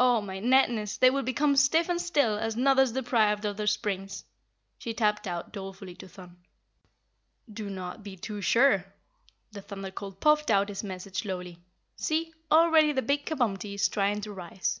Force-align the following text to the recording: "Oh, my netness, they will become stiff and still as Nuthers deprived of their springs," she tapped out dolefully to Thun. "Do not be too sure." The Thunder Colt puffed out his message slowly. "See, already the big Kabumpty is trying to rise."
"Oh, 0.00 0.20
my 0.20 0.40
netness, 0.40 0.98
they 0.98 1.08
will 1.08 1.22
become 1.22 1.54
stiff 1.54 1.88
and 1.88 2.00
still 2.00 2.36
as 2.36 2.56
Nuthers 2.56 2.90
deprived 2.94 3.44
of 3.44 3.56
their 3.56 3.68
springs," 3.68 4.24
she 4.76 4.92
tapped 4.92 5.24
out 5.28 5.52
dolefully 5.52 5.94
to 5.98 6.08
Thun. 6.08 6.36
"Do 7.48 7.70
not 7.70 8.02
be 8.02 8.16
too 8.16 8.40
sure." 8.40 8.86
The 9.52 9.62
Thunder 9.62 9.92
Colt 9.92 10.20
puffed 10.20 10.50
out 10.50 10.68
his 10.68 10.82
message 10.82 11.18
slowly. 11.20 11.60
"See, 11.94 12.34
already 12.50 12.90
the 12.90 13.02
big 13.02 13.24
Kabumpty 13.24 13.74
is 13.74 13.88
trying 13.88 14.20
to 14.22 14.32
rise." 14.32 14.80